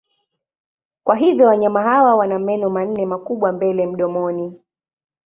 [1.03, 4.61] Kwa hivyo wanyama hawa wana meno manne makubwa mbele mdomoni.